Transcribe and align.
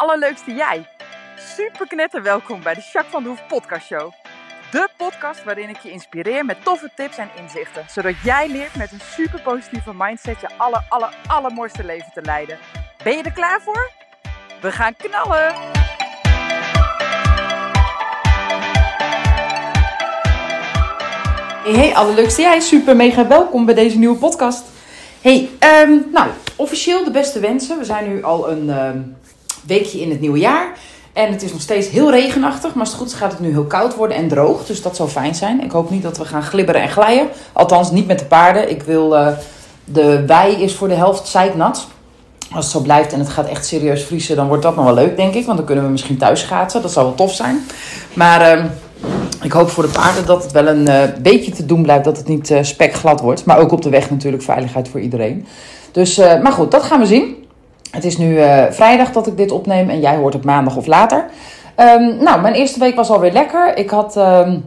allerleukste 0.00 0.54
jij. 0.54 0.86
Super 1.36 1.86
knetter 1.86 2.22
welkom 2.22 2.62
bij 2.62 2.74
de 2.74 2.80
Jacques 2.92 3.12
van 3.12 3.22
de 3.22 3.28
Hoef 3.28 3.46
podcast 3.46 3.86
show. 3.86 4.12
De 4.70 4.88
podcast 4.96 5.44
waarin 5.44 5.68
ik 5.68 5.78
je 5.78 5.90
inspireer 5.90 6.44
met 6.44 6.64
toffe 6.64 6.90
tips 6.94 7.18
en 7.18 7.28
inzichten. 7.38 7.84
Zodat 7.88 8.14
jij 8.24 8.48
leert 8.48 8.76
met 8.76 8.92
een 8.92 9.00
super 9.00 9.40
positieve 9.40 9.92
mindset 9.96 10.40
je 10.40 10.48
aller, 10.56 10.84
aller, 10.88 11.14
allermooiste 11.26 11.84
leven 11.84 12.12
te 12.14 12.22
leiden. 12.22 12.58
Ben 13.04 13.16
je 13.16 13.22
er 13.22 13.32
klaar 13.32 13.60
voor? 13.60 13.90
We 14.60 14.72
gaan 14.72 14.96
knallen! 14.96 15.54
Hey, 21.62 21.72
hey 21.72 21.94
allerleukste 21.94 22.40
jij. 22.40 22.60
Super 22.60 22.96
mega 22.96 23.26
welkom 23.26 23.64
bij 23.64 23.74
deze 23.74 23.98
nieuwe 23.98 24.18
podcast. 24.18 24.64
Hey, 25.20 25.50
ehm, 25.58 25.98
nou, 26.12 26.30
officieel 26.56 27.04
de 27.04 27.10
beste 27.10 27.40
wensen. 27.40 27.78
We 27.78 27.84
zijn 27.84 28.08
nu 28.08 28.22
al 28.22 28.50
een 28.50 28.70
ehm, 28.70 28.98
weekje 29.66 30.00
in 30.00 30.10
het 30.10 30.20
nieuwe 30.20 30.38
jaar. 30.38 30.72
En 31.12 31.32
het 31.32 31.42
is 31.42 31.52
nog 31.52 31.60
steeds 31.60 31.88
heel 31.88 32.10
regenachtig. 32.10 32.70
Maar 32.74 32.80
als 32.80 32.88
het 32.88 32.98
goed 32.98 33.12
gaat 33.14 33.32
het 33.32 33.40
nu 33.40 33.50
heel 33.50 33.64
koud 33.64 33.96
worden 33.96 34.16
en 34.16 34.28
droog. 34.28 34.66
Dus 34.66 34.82
dat 34.82 34.96
zal 34.96 35.08
fijn 35.08 35.34
zijn. 35.34 35.64
Ik 35.64 35.70
hoop 35.70 35.90
niet 35.90 36.02
dat 36.02 36.18
we 36.18 36.24
gaan 36.24 36.42
glibberen 36.42 36.82
en 36.82 36.88
glijden. 36.88 37.28
Althans, 37.52 37.90
niet 37.90 38.06
met 38.06 38.18
de 38.18 38.24
paarden. 38.24 38.70
Ik 38.70 38.82
wil... 38.82 39.16
Uh, 39.16 39.28
de 39.92 40.26
wei 40.26 40.62
is 40.62 40.74
voor 40.74 40.88
de 40.88 40.94
helft 40.94 41.28
zeiknat. 41.28 41.86
Als 42.52 42.64
het 42.64 42.74
zo 42.74 42.80
blijft 42.80 43.12
en 43.12 43.18
het 43.18 43.28
gaat 43.28 43.48
echt 43.48 43.66
serieus 43.66 44.04
vriezen, 44.04 44.36
dan 44.36 44.48
wordt 44.48 44.62
dat 44.62 44.76
nog 44.76 44.84
wel 44.84 44.94
leuk, 44.94 45.16
denk 45.16 45.34
ik. 45.34 45.44
Want 45.44 45.56
dan 45.56 45.66
kunnen 45.66 45.84
we 45.84 45.90
misschien 45.90 46.16
thuis 46.16 46.40
schaatsen. 46.40 46.82
Dat 46.82 46.92
zou 46.92 47.06
wel 47.06 47.14
tof 47.14 47.34
zijn. 47.34 47.66
Maar 48.12 48.58
uh, 48.58 48.64
ik 49.42 49.52
hoop 49.52 49.70
voor 49.70 49.82
de 49.82 49.88
paarden 49.88 50.26
dat 50.26 50.42
het 50.42 50.52
wel 50.52 50.66
een 50.66 50.88
uh, 50.88 51.02
beetje 51.22 51.50
te 51.52 51.66
doen 51.66 51.82
blijft. 51.82 52.04
Dat 52.04 52.16
het 52.16 52.28
niet 52.28 52.50
uh, 52.50 52.58
spekglad 52.62 53.20
wordt. 53.20 53.44
Maar 53.44 53.58
ook 53.58 53.72
op 53.72 53.82
de 53.82 53.90
weg 53.90 54.10
natuurlijk 54.10 54.42
veiligheid 54.42 54.88
voor 54.88 55.00
iedereen. 55.00 55.46
Dus, 55.92 56.16
maar 56.16 56.52
goed, 56.52 56.70
dat 56.70 56.82
gaan 56.82 57.00
we 57.00 57.06
zien. 57.06 57.39
Het 57.90 58.04
is 58.04 58.16
nu 58.16 58.38
vrijdag 58.70 59.12
dat 59.12 59.26
ik 59.26 59.36
dit 59.36 59.50
opneem 59.50 59.90
en 59.90 60.00
jij 60.00 60.16
hoort 60.16 60.34
het 60.34 60.44
maandag 60.44 60.76
of 60.76 60.86
later. 60.86 61.24
Um, 61.76 62.22
nou, 62.22 62.40
mijn 62.40 62.54
eerste 62.54 62.78
week 62.78 62.94
was 62.94 63.10
alweer 63.10 63.32
lekker. 63.32 63.76
Ik 63.76 63.90
had... 63.90 64.16
Um, 64.16 64.64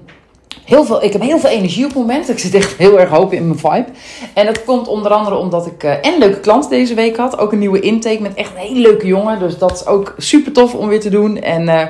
heel 0.66 0.84
veel, 0.84 1.04
ik 1.04 1.14
heb 1.14 1.22
heel 1.22 1.40
veel 1.40 1.50
energie 1.50 1.84
op 1.84 1.90
het 1.90 2.00
moment. 2.00 2.30
Ik 2.30 2.40
zit 2.40 2.54
echt 2.54 2.78
heel 2.78 3.00
erg 3.00 3.10
hoog 3.10 3.32
in 3.32 3.48
mijn 3.48 3.60
vibe. 3.60 3.86
En 4.34 4.46
dat 4.46 4.64
komt 4.64 4.88
onder 4.88 5.12
andere 5.12 5.36
omdat 5.36 5.66
ik 5.66 5.84
uh, 5.84 6.06
en 6.06 6.18
leuke 6.20 6.40
klant 6.40 6.70
deze 6.70 6.94
week 6.94 7.18
had. 7.18 7.38
Ook 7.38 7.52
een 7.52 7.60
nieuwe 7.60 7.80
intake 7.80 8.22
met 8.22 8.34
echt 8.34 8.52
een 8.52 8.62
hele 8.62 8.80
leuke 8.80 9.08
jongen. 9.08 9.40
Dus 9.40 9.58
dat 9.58 9.72
is 9.72 9.86
ook 9.86 10.14
super 10.18 10.52
tof 10.52 10.74
om 10.74 10.88
weer 10.88 11.00
te 11.00 11.10
doen. 11.10 11.42
En 11.42 11.62
uh, 11.62 11.82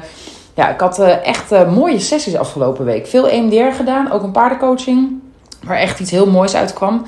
ja, 0.56 0.70
ik 0.70 0.80
had 0.80 1.00
echt 1.00 1.68
mooie 1.68 2.00
sessies 2.00 2.36
afgelopen 2.36 2.86
week. 2.86 3.08
Veel 3.08 3.30
EMDR 3.30 3.76
gedaan, 3.76 4.12
ook 4.12 4.24
een 4.24 4.32
paardencoaching. 4.32 5.22
Waar 5.64 5.78
echt 5.78 6.00
iets 6.00 6.12
heel 6.12 6.28
moois 6.28 6.56
uitkwam. 6.56 7.06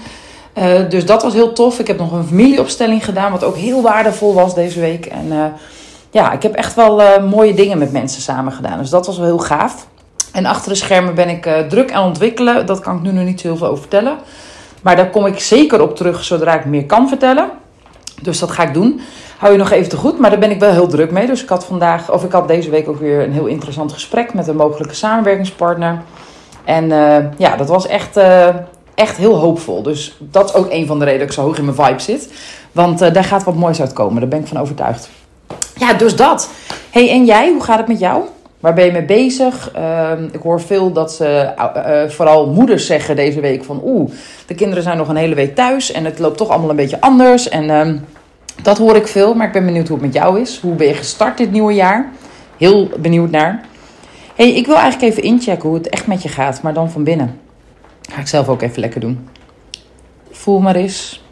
Dus 0.90 1.06
dat 1.06 1.24
was 1.24 1.34
heel 1.34 1.54
tof. 1.54 1.80
Ik 1.80 1.88
heb 1.88 1.98
nog 1.98 2.12
een 2.12 2.28
familieopstelling 2.28 3.06
gedaan, 3.06 3.32
wat 3.32 3.44
ook 3.44 3.56
heel 3.56 3.82
waardevol 3.82 4.34
was 4.34 4.56
deze 4.56 4.80
week. 4.80 5.06
En 5.06 5.54
ja, 6.12 6.32
ik 6.32 6.44
heb 6.44 6.54
echt 6.54 6.76
wel 6.76 7.22
mooie 7.22 7.54
dingen 7.54 7.78
met 7.78 7.92
mensen 7.92 8.22
samen 8.22 8.54
gedaan. 8.54 8.78
Dus 8.78 8.90
dat 8.90 9.06
was 9.06 9.18
wel 9.18 9.26
heel 9.26 9.38
gaaf. 9.38 9.88
En 10.32 10.46
achter 10.46 10.72
de 10.72 10.78
schermen 10.78 11.16
ben 11.16 11.30
ik 11.30 11.50
druk 11.70 11.92
aan 11.92 12.06
ontwikkelen. 12.06 12.66
Dat 12.66 12.80
kan 12.80 12.96
ik 12.96 13.02
nu 13.02 13.12
nog 13.12 13.26
niet 13.26 13.42
heel 13.42 13.58
veel 13.58 13.68
over 13.68 13.80
vertellen. 13.80 14.18
Maar 14.82 14.96
daar 14.96 15.10
kom 15.10 15.26
ik 15.26 15.40
zeker 15.40 15.82
op 15.82 15.96
terug 15.96 16.24
zodra 16.24 16.54
ik 16.54 16.66
meer 16.66 16.86
kan 16.86 17.08
vertellen. 17.08 17.50
Dus 18.22 18.40
dat 18.40 18.52
ga 18.52 18.64
ik 18.64 18.74
doen. 18.74 19.02
Hou 19.38 19.52
je 19.52 19.58
nog 19.58 19.72
even 19.72 19.90
te 19.90 19.98
goed, 19.98 20.20
maar 20.20 20.30
daar 20.30 20.40
ben 20.40 20.52
ik 20.52 20.60
wel 20.60 20.72
heel 20.72 20.88
druk 20.88 21.12
mee. 21.12 21.28
Dus 21.28 21.44
ik 21.44 21.50
had 21.50 21.66
vandaag, 21.66 22.12
of 22.12 22.24
ik 22.24 22.32
had 22.32 22.48
deze 22.48 22.70
week 22.70 22.90
ook 22.90 23.00
weer 23.00 23.22
een 23.22 23.34
heel 23.34 23.46
interessant 23.46 23.92
gesprek 23.92 24.34
met 24.34 24.48
een 24.48 24.56
mogelijke 24.56 24.96
samenwerkingspartner. 24.96 26.02
En 26.64 26.88
ja, 27.38 27.56
dat 27.56 27.68
was 27.68 27.88
echt, 27.88 28.20
echt 28.96 29.18
heel 29.18 29.36
hoopvol. 29.36 29.82
Dus 29.82 30.18
dat 30.20 30.50
is 30.50 30.56
ook 30.56 30.72
een 30.72 30.86
van 30.86 31.00
de 31.00 31.06
redenen 31.06 31.28
dat 31.28 31.36
ik 31.36 31.42
zo 31.42 31.48
hoog 31.48 31.58
in 31.58 31.66
mijn 31.66 31.78
vibe 31.78 32.02
zit. 32.02 32.30
Want 32.72 33.00
daar 33.00 33.24
gaat 33.24 33.44
wat 33.44 33.56
moois 33.56 33.82
uitkomen, 33.82 34.20
daar 34.20 34.30
ben 34.30 34.40
ik 34.40 34.48
van 34.48 34.60
overtuigd. 34.60 35.10
Ja, 35.78 35.94
dus 35.94 36.16
dat. 36.16 36.50
hey, 36.92 37.10
en 37.10 37.26
jij, 37.26 37.52
hoe 37.52 37.64
gaat 37.64 37.78
het 37.78 37.88
met 37.88 38.00
jou? 38.00 38.24
Waar 38.60 38.74
ben 38.74 38.86
je 38.86 38.92
mee 38.92 39.06
bezig? 39.06 39.72
Uh, 39.78 40.12
ik 40.32 40.42
hoor 40.42 40.62
veel 40.62 40.92
dat 40.92 41.14
ze, 41.14 41.54
uh, 41.58 42.04
uh, 42.04 42.10
vooral 42.10 42.48
moeders 42.48 42.86
zeggen 42.86 43.16
deze 43.16 43.40
week 43.40 43.64
van... 43.64 43.82
oeh, 43.84 44.12
de 44.46 44.56
kinderen 44.56 44.84
zijn 44.84 44.98
nog 44.98 45.08
een 45.08 45.16
hele 45.16 45.36
week 45.36 45.56
thuis 45.56 45.92
en 45.92 46.06
het 46.06 46.20
loopt 46.20 46.38
toch 46.38 46.50
allemaal 46.50 46.70
een 46.70 46.76
beetje 46.76 47.02
anders. 47.02 47.50
En 47.50 47.64
uh, 47.64 48.02
dat 48.62 48.78
hoor 48.78 48.96
ik 48.96 49.08
veel, 49.08 49.34
maar 49.34 49.48
ik 49.48 49.54
ben 49.54 49.66
benieuwd 49.66 49.88
hoe 49.88 49.98
het 49.98 50.06
met 50.06 50.16
jou 50.16 50.40
is. 50.40 50.60
Hoe 50.60 50.76
ben 50.76 50.88
je 50.88 50.94
gestart 50.94 51.38
dit 51.38 51.52
nieuwe 51.52 51.74
jaar? 51.74 52.12
Heel 52.58 52.90
benieuwd 52.98 53.32
naar. 53.32 53.66
hey, 54.36 54.54
ik 54.54 54.66
wil 54.66 54.76
eigenlijk 54.76 55.12
even 55.12 55.24
inchecken 55.24 55.70
hoe 55.70 55.78
het 55.78 55.90
echt 55.90 56.08
met 56.08 56.24
je 56.24 56.30
gaat, 56.30 56.62
maar 56.62 56.74
dan 56.74 56.92
van 56.92 57.04
binnen. 57.04 57.40
Ga 58.16 58.22
ik 58.22 58.28
zelf 58.28 58.50
ook 58.50 58.62
even 58.62 58.80
lekker 58.80 59.00
doen. 59.00 59.28
Voel 60.32 60.60
maar 60.60 60.76
eens 60.76 61.24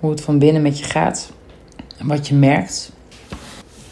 hoe 0.00 0.10
het 0.10 0.20
van 0.20 0.38
binnen 0.38 0.62
met 0.62 0.78
je 0.78 0.84
gaat. 0.84 1.32
En 1.98 2.06
wat 2.06 2.28
je 2.28 2.34
merkt. 2.34 2.92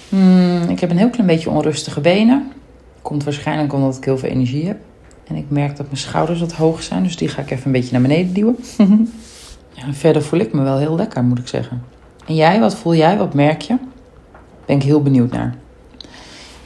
Hmm, 0.08 0.62
ik 0.68 0.80
heb 0.80 0.90
een 0.90 0.98
heel 0.98 1.10
klein 1.10 1.26
beetje 1.26 1.50
onrustige 1.50 2.00
benen. 2.00 2.52
Komt 3.02 3.24
waarschijnlijk 3.24 3.72
omdat 3.72 3.96
ik 3.96 4.04
heel 4.04 4.18
veel 4.18 4.28
energie 4.28 4.66
heb. 4.66 4.78
En 5.26 5.36
ik 5.36 5.44
merk 5.48 5.76
dat 5.76 5.86
mijn 5.86 5.98
schouders 5.98 6.40
wat 6.40 6.52
hoog 6.52 6.82
zijn, 6.82 7.02
dus 7.02 7.16
die 7.16 7.28
ga 7.28 7.42
ik 7.42 7.50
even 7.50 7.66
een 7.66 7.72
beetje 7.72 7.92
naar 7.92 8.02
beneden 8.02 8.32
duwen. 8.32 8.56
ja, 9.78 9.92
verder 9.92 10.22
voel 10.22 10.40
ik 10.40 10.52
me 10.52 10.62
wel 10.62 10.78
heel 10.78 10.96
lekker, 10.96 11.24
moet 11.24 11.38
ik 11.38 11.48
zeggen. 11.48 11.82
En 12.26 12.34
jij, 12.34 12.60
wat 12.60 12.76
voel 12.76 12.94
jij? 12.94 13.16
Wat 13.18 13.34
merk 13.34 13.60
je? 13.60 13.76
Ben 14.64 14.76
ik 14.76 14.82
heel 14.82 15.02
benieuwd 15.02 15.32
naar. 15.32 15.54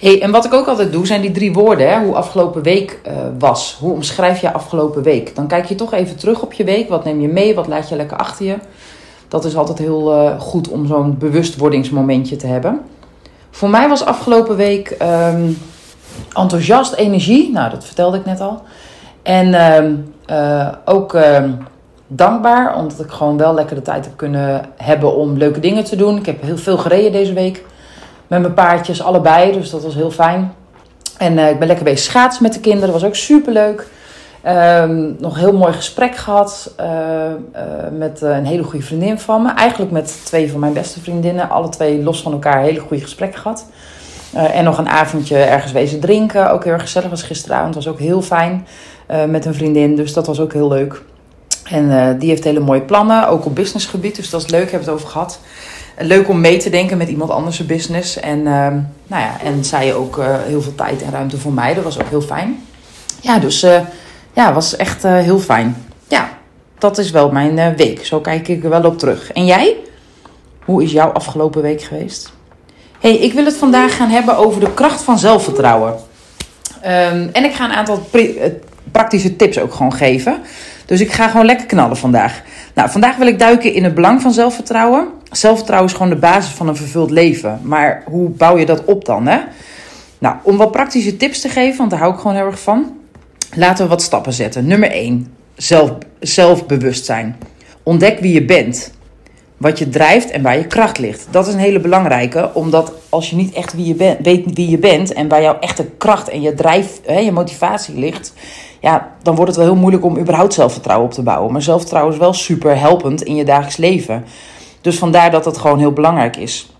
Hey, 0.00 0.22
en 0.22 0.30
wat 0.30 0.44
ik 0.44 0.54
ook 0.54 0.66
altijd 0.66 0.92
doe, 0.92 1.06
zijn 1.06 1.20
die 1.20 1.30
drie 1.30 1.52
woorden. 1.52 1.90
Hè? 1.90 2.04
Hoe 2.04 2.14
afgelopen 2.14 2.62
week 2.62 3.00
uh, 3.06 3.12
was. 3.38 3.76
Hoe 3.80 3.92
omschrijf 3.92 4.40
je 4.40 4.52
afgelopen 4.52 5.02
week? 5.02 5.34
Dan 5.34 5.46
kijk 5.46 5.64
je 5.64 5.74
toch 5.74 5.92
even 5.92 6.16
terug 6.16 6.42
op 6.42 6.52
je 6.52 6.64
week. 6.64 6.88
Wat 6.88 7.04
neem 7.04 7.20
je 7.20 7.28
mee? 7.28 7.54
Wat 7.54 7.66
laat 7.66 7.88
je 7.88 7.96
lekker 7.96 8.16
achter 8.16 8.46
je? 8.46 8.56
Dat 9.28 9.44
is 9.44 9.56
altijd 9.56 9.78
heel 9.78 10.12
uh, 10.12 10.40
goed 10.40 10.68
om 10.68 10.86
zo'n 10.86 11.18
bewustwordingsmomentje 11.18 12.36
te 12.36 12.46
hebben. 12.46 12.80
Voor 13.50 13.70
mij 13.70 13.88
was 13.88 14.04
afgelopen 14.04 14.56
week 14.56 14.96
um, 15.02 15.58
enthousiast, 16.32 16.92
energie. 16.92 17.52
Nou, 17.52 17.70
dat 17.70 17.84
vertelde 17.84 18.16
ik 18.16 18.24
net 18.24 18.40
al. 18.40 18.62
En 19.22 19.74
um, 19.74 20.14
uh, 20.30 20.68
ook 20.84 21.12
um, 21.12 21.58
dankbaar, 22.06 22.76
omdat 22.76 23.00
ik 23.00 23.10
gewoon 23.10 23.36
wel 23.36 23.54
lekker 23.54 23.76
de 23.76 23.82
tijd 23.82 24.04
heb 24.04 24.16
kunnen 24.16 24.64
hebben 24.76 25.14
om 25.16 25.36
leuke 25.36 25.60
dingen 25.60 25.84
te 25.84 25.96
doen. 25.96 26.16
Ik 26.16 26.26
heb 26.26 26.42
heel 26.42 26.56
veel 26.56 26.78
gereden 26.78 27.12
deze 27.12 27.32
week. 27.32 27.64
Met 28.30 28.40
mijn 28.40 28.54
paardjes, 28.54 29.02
allebei. 29.02 29.52
Dus 29.52 29.70
dat 29.70 29.82
was 29.82 29.94
heel 29.94 30.10
fijn. 30.10 30.52
En 31.18 31.32
uh, 31.32 31.50
ik 31.50 31.58
ben 31.58 31.66
lekker 31.66 31.84
bezig 31.84 32.04
schaatsen 32.04 32.42
met 32.42 32.52
de 32.54 32.60
kinderen. 32.60 32.90
Dat 32.90 33.00
was 33.00 33.08
ook 33.08 33.16
super 33.16 33.52
leuk. 33.52 33.86
Um, 34.46 35.16
nog 35.18 35.34
een 35.34 35.40
heel 35.40 35.56
mooi 35.56 35.72
gesprek 35.72 36.16
gehad 36.16 36.74
uh, 36.80 36.86
uh, 36.86 37.62
met 37.92 38.20
een 38.20 38.46
hele 38.46 38.62
goede 38.62 38.84
vriendin 38.84 39.18
van 39.18 39.42
me. 39.42 39.52
Eigenlijk 39.54 39.92
met 39.92 40.20
twee 40.24 40.50
van 40.50 40.60
mijn 40.60 40.72
beste 40.72 41.00
vriendinnen. 41.00 41.50
Alle 41.50 41.68
twee 41.68 42.02
los 42.02 42.22
van 42.22 42.32
elkaar 42.32 42.60
hele 42.60 42.80
goede 42.80 43.02
gesprekken 43.02 43.40
gehad. 43.40 43.66
En 44.32 44.64
nog 44.64 44.78
een 44.78 44.88
avondje 44.88 45.36
ergens 45.36 45.72
wezen 45.72 46.00
drinken. 46.00 46.50
Ook 46.50 46.64
heel 46.64 46.72
erg 46.72 46.82
gezellig 46.82 47.10
was 47.10 47.22
gisteravond. 47.22 47.74
Was 47.74 47.88
ook 47.88 47.98
heel 47.98 48.22
fijn 48.22 48.66
met 49.28 49.44
een 49.44 49.54
vriendin. 49.54 49.96
Dus 49.96 50.12
dat 50.12 50.26
was 50.26 50.40
ook 50.40 50.52
heel 50.52 50.68
leuk. 50.68 51.02
En 51.70 52.18
die 52.18 52.28
heeft 52.28 52.44
hele 52.44 52.60
mooie 52.60 52.82
plannen. 52.82 53.28
Ook 53.28 53.44
op 53.44 53.54
businessgebied. 53.54 54.16
Dus 54.16 54.30
dat 54.30 54.42
is 54.42 54.50
leuk. 54.50 54.70
Hebben 54.70 54.78
we 54.78 54.84
het 54.84 54.94
over 54.94 55.08
gehad. 55.08 55.40
Leuk 56.02 56.28
om 56.28 56.40
mee 56.40 56.56
te 56.56 56.70
denken 56.70 56.98
met 56.98 57.08
iemand 57.08 57.30
anders 57.30 57.66
business. 57.66 58.20
En, 58.20 58.42
nou 58.42 58.82
ja, 59.06 59.36
en 59.44 59.64
zij 59.64 59.94
ook 59.94 60.20
heel 60.46 60.62
veel 60.62 60.74
tijd 60.74 61.02
en 61.02 61.10
ruimte 61.10 61.38
voor 61.38 61.52
mij. 61.52 61.74
Dat 61.74 61.84
was 61.84 62.00
ook 62.00 62.08
heel 62.08 62.20
fijn. 62.20 62.64
Ja, 63.20 63.38
dus 63.38 63.60
ja, 64.32 64.52
was 64.52 64.76
echt 64.76 65.04
uh, 65.04 65.18
heel 65.18 65.38
fijn. 65.38 65.86
Ja, 66.08 66.28
dat 66.78 66.98
is 66.98 67.10
wel 67.10 67.30
mijn 67.30 67.76
week. 67.76 68.06
Zo 68.06 68.20
kijk 68.20 68.48
ik 68.48 68.64
er 68.64 68.70
wel 68.70 68.84
op 68.84 68.98
terug. 68.98 69.32
En 69.32 69.46
jij? 69.46 69.76
Hoe 70.64 70.82
is 70.82 70.92
jouw 70.92 71.10
afgelopen 71.10 71.62
week 71.62 71.82
geweest? 71.82 72.32
hey, 73.00 73.16
ik 73.16 73.32
wil 73.32 73.44
het 73.44 73.56
vandaag 73.56 73.96
gaan 73.96 74.08
hebben 74.08 74.36
over 74.36 74.60
de 74.60 74.74
kracht 74.74 75.02
van 75.02 75.18
zelfvertrouwen. 75.18 75.92
Um, 75.92 77.30
en 77.32 77.44
ik 77.44 77.52
ga 77.52 77.64
een 77.64 77.72
aantal 77.72 78.08
praktische 78.92 79.36
tips 79.36 79.58
ook 79.58 79.74
gewoon 79.74 79.92
geven. 79.92 80.40
Dus 80.86 81.00
ik 81.00 81.12
ga 81.12 81.28
gewoon 81.28 81.46
lekker 81.46 81.66
knallen 81.66 81.96
vandaag. 81.96 82.42
Nou, 82.74 82.90
vandaag 82.90 83.16
wil 83.16 83.26
ik 83.26 83.38
duiken 83.38 83.72
in 83.72 83.84
het 83.84 83.94
belang 83.94 84.22
van 84.22 84.32
zelfvertrouwen. 84.32 85.08
Zelfvertrouwen 85.30 85.90
is 85.90 85.96
gewoon 85.96 86.12
de 86.12 86.18
basis 86.18 86.52
van 86.52 86.68
een 86.68 86.76
vervuld 86.76 87.10
leven. 87.10 87.60
Maar 87.62 88.02
hoe 88.06 88.28
bouw 88.28 88.58
je 88.58 88.66
dat 88.66 88.84
op 88.84 89.04
dan, 89.04 89.26
hè? 89.26 89.38
Nou, 90.18 90.36
om 90.42 90.56
wat 90.56 90.70
praktische 90.70 91.16
tips 91.16 91.40
te 91.40 91.48
geven, 91.48 91.78
want 91.78 91.90
daar 91.90 91.98
hou 91.98 92.12
ik 92.12 92.20
gewoon 92.20 92.36
heel 92.36 92.46
erg 92.46 92.60
van. 92.60 92.98
Laten 93.54 93.84
we 93.84 93.90
wat 93.90 94.02
stappen 94.02 94.32
zetten. 94.32 94.66
Nummer 94.66 94.90
1. 94.90 95.34
Zelf, 95.54 95.92
zelfbewustzijn. 96.20 97.36
Ontdek 97.82 98.18
wie 98.18 98.32
je 98.32 98.44
bent. 98.44 98.92
Wat 99.56 99.78
je 99.78 99.88
drijft 99.88 100.30
en 100.30 100.42
waar 100.42 100.56
je 100.56 100.66
kracht 100.66 100.98
ligt. 100.98 101.26
Dat 101.30 101.46
is 101.46 101.52
een 101.52 101.60
hele 101.60 101.80
belangrijke, 101.80 102.50
omdat 102.54 102.92
als 103.08 103.30
je 103.30 103.36
niet 103.36 103.52
echt 103.52 103.72
wie 103.72 103.86
je 103.86 103.94
bent, 103.94 104.18
weet 104.22 104.54
wie 104.54 104.70
je 104.70 104.78
bent 104.78 105.12
en 105.12 105.28
waar 105.28 105.42
jouw 105.42 105.58
echte 105.58 105.84
kracht 105.98 106.28
en 106.28 106.40
je 106.40 106.54
drijf, 106.54 107.00
hè, 107.04 107.18
je 107.18 107.32
motivatie 107.32 107.98
ligt, 107.98 108.32
ja, 108.80 109.12
dan 109.22 109.34
wordt 109.34 109.50
het 109.50 109.60
wel 109.60 109.70
heel 109.70 109.80
moeilijk 109.80 110.04
om 110.04 110.18
überhaupt 110.18 110.54
zelfvertrouwen 110.54 111.06
op 111.08 111.14
te 111.14 111.22
bouwen. 111.22 111.52
Maar 111.52 111.62
zelfvertrouwen 111.62 112.12
is 112.12 112.18
wel 112.18 112.32
super 112.32 112.78
helpend 112.78 113.22
in 113.22 113.34
je 113.34 113.44
dagelijks 113.44 113.76
leven. 113.76 114.24
Dus 114.80 114.98
vandaar 114.98 115.30
dat 115.30 115.44
het 115.44 115.58
gewoon 115.58 115.78
heel 115.78 115.92
belangrijk 115.92 116.36
is. 116.36 116.70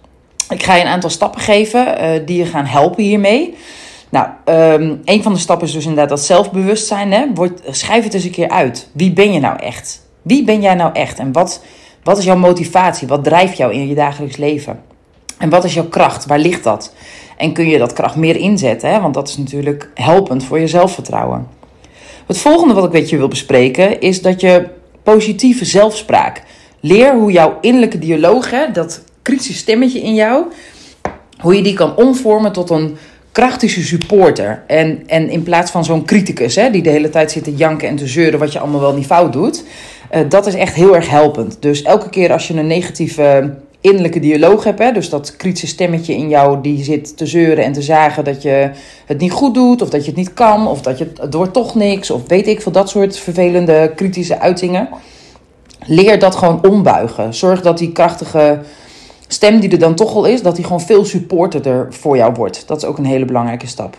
Ik 0.49 0.63
ga 0.63 0.75
je 0.75 0.83
een 0.83 0.89
aantal 0.89 1.11
stappen 1.11 1.41
geven 1.41 1.87
uh, 1.87 2.27
die 2.27 2.39
je 2.39 2.47
gaan 2.47 2.67
helpen 2.67 3.03
hiermee. 3.03 3.55
Nou, 4.09 4.27
um, 4.45 5.01
een 5.05 5.23
van 5.23 5.33
de 5.33 5.39
stappen 5.39 5.67
is 5.67 5.73
dus 5.73 5.85
inderdaad 5.85 6.09
dat 6.09 6.21
zelfbewustzijn. 6.21 7.13
Hè? 7.13 7.25
Word, 7.35 7.61
schrijf 7.71 8.05
het 8.05 8.15
eens 8.15 8.25
een 8.25 8.31
keer 8.31 8.49
uit. 8.49 8.89
Wie 8.93 9.13
ben 9.13 9.33
je 9.33 9.41
nou 9.41 9.59
echt? 9.59 10.09
Wie 10.23 10.45
ben 10.45 10.61
jij 10.61 10.75
nou 10.75 10.93
echt? 10.93 11.19
En 11.19 11.33
wat, 11.33 11.63
wat 12.03 12.19
is 12.19 12.25
jouw 12.25 12.37
motivatie? 12.37 13.09
Wat 13.09 13.25
drijft 13.25 13.57
jou 13.57 13.73
in 13.73 13.89
je 13.89 13.95
dagelijks 13.95 14.37
leven? 14.37 14.83
En 15.39 15.51
wat 15.51 15.65
is 15.65 15.75
jouw 15.75 15.89
kracht? 15.89 16.27
Waar 16.27 16.39
ligt 16.39 16.65
dat? 16.65 16.95
En 17.37 17.53
kun 17.53 17.69
je 17.69 17.79
dat 17.79 17.93
kracht 17.93 18.17
meer 18.17 18.37
inzetten? 18.37 18.91
Hè? 18.91 19.01
Want 19.01 19.15
dat 19.15 19.29
is 19.29 19.37
natuurlijk 19.37 19.91
helpend 19.95 20.45
voor 20.45 20.59
je 20.59 20.67
zelfvertrouwen. 20.67 21.49
Het 22.27 22.39
volgende 22.39 22.75
wat 22.75 22.85
ik 22.85 22.93
met 22.93 23.11
je 23.11 23.17
wil 23.17 23.29
bespreken 23.29 24.01
is 24.01 24.23
dat 24.23 24.41
je 24.41 24.69
positieve 25.03 25.65
zelfspraak. 25.65 26.43
Leer 26.81 27.15
hoe 27.15 27.33
jouw 27.33 27.59
innerlijke 27.61 27.99
dialoog, 27.99 28.51
hè, 28.51 28.73
dat 28.73 29.03
kritische 29.23 29.55
stemmetje 29.55 30.01
in 30.01 30.15
jou, 30.15 30.45
hoe 31.39 31.57
je 31.57 31.63
die 31.63 31.75
kan 31.75 31.97
omvormen 31.97 32.53
tot 32.53 32.71
een 32.71 32.97
krachtige 33.33 33.83
supporter. 33.83 34.63
En, 34.67 35.03
en 35.07 35.31
in 35.31 35.43
plaats 35.43 35.71
van 35.71 35.85
zo'n 35.85 36.05
criticus 36.05 36.55
hè, 36.55 36.71
die 36.71 36.83
de 36.83 36.91
hele 36.91 37.11
tijd 37.11 37.31
zit 37.31 37.45
te 37.45 37.55
janken 37.55 37.89
en 37.89 37.97
te 37.97 38.07
zeuren 38.07 38.39
wat 38.39 38.53
je 38.53 38.59
allemaal 38.59 38.81
wel 38.81 38.95
niet 38.95 39.07
fout 39.07 39.33
doet. 39.33 39.65
Uh, 40.15 40.21
dat 40.29 40.47
is 40.47 40.55
echt 40.55 40.75
heel 40.75 40.95
erg 40.95 41.09
helpend. 41.09 41.57
Dus 41.61 41.83
elke 41.83 42.09
keer 42.09 42.33
als 42.33 42.49
je 42.49 42.55
een 42.55 42.67
negatieve 42.67 43.55
innerlijke 43.81 44.21
dialoog 44.21 44.65
hebt, 44.65 44.79
hè, 44.79 44.93
dus 44.93 45.09
dat 45.09 45.37
kritische 45.37 45.67
stemmetje 45.67 46.15
in 46.15 46.29
jou 46.29 46.61
die 46.63 46.85
zit 46.85 47.17
te 47.17 47.27
zeuren 47.27 47.65
en 47.65 47.73
te 47.73 47.83
zagen 47.83 48.25
dat 48.25 48.43
je 48.43 48.71
het 49.07 49.19
niet 49.19 49.33
goed 49.33 49.55
doet, 49.55 49.83
of 49.83 49.89
dat 49.89 50.01
je 50.01 50.07
het 50.07 50.17
niet 50.17 50.35
kan, 50.35 50.69
of 50.69 50.81
dat 50.81 50.99
je 50.99 51.13
het 51.15 51.33
door 51.33 51.51
toch 51.51 51.75
niks, 51.75 52.11
of 52.11 52.23
weet 52.27 52.47
ik 52.47 52.63
veel, 52.63 52.73
dat 52.73 52.89
soort 52.89 53.19
vervelende 53.19 53.93
kritische 53.97 54.39
uitingen. 54.39 54.89
Leer 55.87 56.19
dat 56.19 56.37
gewoon 56.37 56.65
ombuigen. 56.65 57.35
Zorg 57.35 57.63
dat 57.63 57.79
die 57.79 57.93
krachtige 57.93 58.61
stem 59.27 59.61
die 59.61 59.71
er 59.71 59.79
dan 59.79 59.95
toch 59.95 60.15
al 60.15 60.25
is, 60.25 60.43
dat 60.43 60.57
die 60.57 60.65
gewoon 60.65 60.81
veel 60.81 61.05
supporterder 61.05 61.87
voor 61.91 62.17
jou 62.17 62.35
wordt. 62.35 62.67
Dat 62.67 62.77
is 62.77 62.85
ook 62.85 62.99
een 62.99 63.05
hele 63.05 63.25
belangrijke 63.25 63.67
stap. 63.67 63.97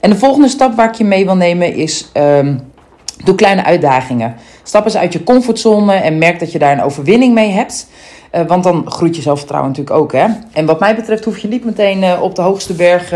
En 0.00 0.10
de 0.10 0.16
volgende 0.16 0.48
stap 0.48 0.74
waar 0.74 0.88
ik 0.88 0.94
je 0.94 1.04
mee 1.04 1.24
wil 1.24 1.36
nemen 1.36 1.74
is: 1.74 2.10
um, 2.14 2.60
doe 3.24 3.34
kleine 3.34 3.64
uitdagingen. 3.64 4.34
Stap 4.62 4.84
eens 4.84 4.96
uit 4.96 5.12
je 5.12 5.24
comfortzone 5.24 5.94
en 5.94 6.18
merk 6.18 6.38
dat 6.38 6.52
je 6.52 6.58
daar 6.58 6.72
een 6.72 6.82
overwinning 6.82 7.34
mee 7.34 7.50
hebt. 7.50 7.86
Uh, 8.34 8.40
want 8.46 8.64
dan 8.64 8.90
groeit 8.90 9.16
je 9.16 9.22
zelfvertrouwen 9.22 9.70
natuurlijk 9.70 9.96
ook. 9.96 10.12
Hè? 10.12 10.26
En 10.52 10.66
wat 10.66 10.80
mij 10.80 10.94
betreft 10.94 11.24
hoef 11.24 11.38
je 11.38 11.48
niet 11.48 11.64
meteen 11.64 12.02
uh, 12.02 12.22
op 12.22 12.34
de 12.34 12.42
hoogste 12.42 12.72
berg 12.72 13.12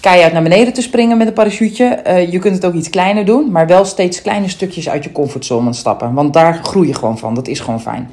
keihard 0.00 0.32
naar 0.32 0.42
beneden 0.42 0.72
te 0.72 0.82
springen 0.82 1.18
met 1.18 1.26
een 1.26 1.32
parachute. 1.32 2.02
je 2.30 2.38
kunt 2.38 2.54
het 2.54 2.64
ook 2.64 2.74
iets 2.74 2.90
kleiner 2.90 3.24
doen, 3.24 3.50
maar 3.50 3.66
wel 3.66 3.84
steeds 3.84 4.22
kleine 4.22 4.48
stukjes 4.48 4.88
uit 4.88 5.04
je 5.04 5.12
comfortzone 5.12 5.72
stappen. 5.72 6.14
Want 6.14 6.32
daar 6.32 6.60
groei 6.62 6.88
je 6.88 6.94
gewoon 6.94 7.18
van. 7.18 7.34
Dat 7.34 7.48
is 7.48 7.60
gewoon 7.60 7.80
fijn. 7.80 8.10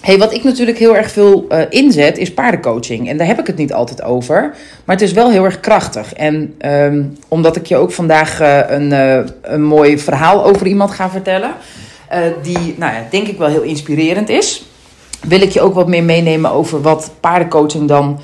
Hey, 0.00 0.18
wat 0.18 0.34
ik 0.34 0.44
natuurlijk 0.44 0.78
heel 0.78 0.96
erg 0.96 1.10
veel 1.10 1.46
uh, 1.48 1.60
inzet 1.68 2.18
is 2.18 2.34
paardencoaching. 2.34 3.08
En 3.08 3.16
daar 3.16 3.26
heb 3.26 3.38
ik 3.38 3.46
het 3.46 3.56
niet 3.56 3.72
altijd 3.72 4.02
over. 4.02 4.54
Maar 4.84 4.96
het 4.96 5.04
is 5.04 5.12
wel 5.12 5.30
heel 5.30 5.44
erg 5.44 5.60
krachtig. 5.60 6.14
En 6.14 6.54
um, 6.66 7.16
omdat 7.28 7.56
ik 7.56 7.66
je 7.66 7.76
ook 7.76 7.92
vandaag 7.92 8.40
uh, 8.40 8.58
een, 8.66 8.92
een 9.42 9.62
mooi 9.62 9.98
verhaal 9.98 10.44
over 10.44 10.66
iemand 10.66 10.90
ga 10.90 11.10
vertellen. 11.10 11.50
die, 12.42 12.74
nou 12.76 12.92
ja, 12.92 13.06
denk 13.10 13.26
ik 13.26 13.38
wel 13.38 13.48
heel 13.48 13.62
inspirerend 13.62 14.28
is. 14.28 14.64
Wil 15.26 15.40
ik 15.40 15.50
je 15.50 15.60
ook 15.60 15.74
wat 15.74 15.88
meer 15.88 16.04
meenemen 16.04 16.50
over 16.50 16.82
wat 16.82 17.10
paardencoaching 17.20 17.88
dan 17.88 18.20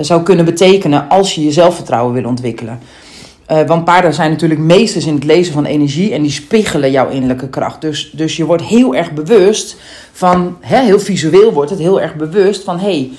zou 0.00 0.22
kunnen 0.22 0.44
betekenen. 0.44 1.08
als 1.08 1.34
je 1.34 1.44
je 1.44 1.52
zelfvertrouwen 1.52 2.14
wil 2.14 2.24
ontwikkelen. 2.24 2.78
Uh, 3.48 3.66
want 3.66 3.84
paarden 3.84 4.14
zijn 4.14 4.30
natuurlijk 4.30 4.60
meesters 4.60 5.06
in 5.06 5.14
het 5.14 5.24
lezen 5.24 5.52
van 5.52 5.64
energie 5.64 6.12
en 6.12 6.22
die 6.22 6.30
spiegelen 6.30 6.90
jouw 6.90 7.08
innerlijke 7.08 7.48
kracht. 7.48 7.80
Dus, 7.80 8.10
dus 8.10 8.36
je 8.36 8.44
wordt 8.44 8.62
heel 8.62 8.94
erg 8.94 9.12
bewust 9.12 9.76
van, 10.12 10.56
hè, 10.60 10.82
heel 10.82 11.00
visueel 11.00 11.52
wordt 11.52 11.70
het 11.70 11.78
heel 11.78 12.00
erg 12.00 12.14
bewust 12.14 12.64
van, 12.64 12.78
hé, 12.78 12.84
hey, 12.84 13.10